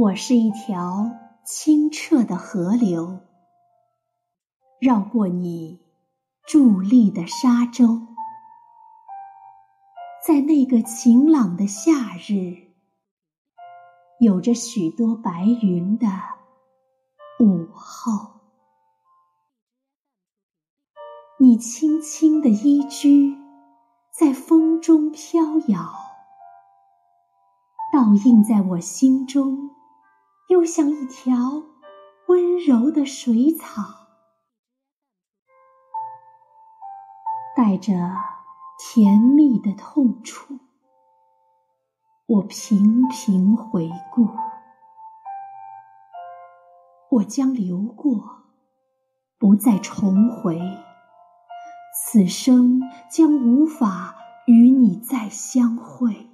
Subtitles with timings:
[0.00, 1.10] 我是一条
[1.44, 3.18] 清澈的河流，
[4.78, 5.80] 绕过你
[6.46, 8.06] 伫立的沙洲，
[10.24, 12.68] 在那个晴朗的夏日，
[14.20, 16.06] 有着许多白云的
[17.40, 18.38] 午后，
[21.40, 23.36] 你轻轻的衣居
[24.12, 25.92] 在风中飘摇，
[27.92, 29.76] 倒映在我心中。
[30.48, 31.34] 又像一条
[32.26, 33.82] 温柔的水草，
[37.54, 37.92] 带着
[38.78, 40.58] 甜蜜的痛楚。
[42.24, 44.26] 我频频回顾，
[47.10, 48.44] 我将流过，
[49.38, 50.58] 不再重回。
[51.94, 56.27] 此生将无法与你再相会。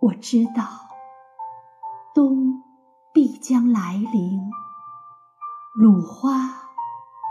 [0.00, 0.62] 我知道，
[2.14, 2.62] 冬
[3.12, 4.48] 必将来临，
[5.74, 6.32] 鲁花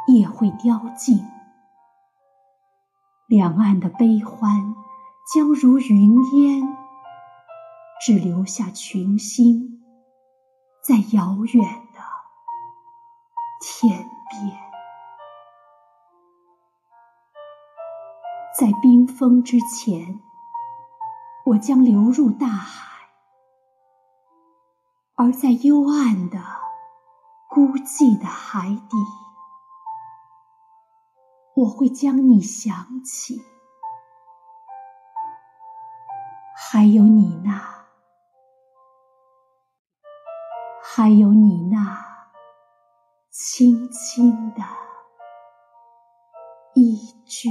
[0.05, 1.25] 也会凋尽，
[3.25, 4.75] 两岸的悲欢
[5.33, 6.77] 将如云烟，
[8.01, 9.81] 只留下群星
[10.83, 12.01] 在遥远的
[13.61, 14.57] 天边，
[18.59, 20.19] 在冰封之前。
[21.49, 23.07] 我将流入大海，
[25.15, 26.37] 而在幽暗的、
[27.49, 28.97] 孤寂的海底，
[31.55, 33.41] 我会将你想起，
[36.53, 37.85] 还有你那，
[40.83, 42.05] 还有你那
[43.29, 44.61] 轻轻的
[46.73, 47.47] 依居。